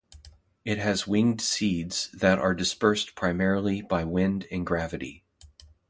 [0.65, 5.23] It has winged seeds that are dispersed primarily by wind and gravity.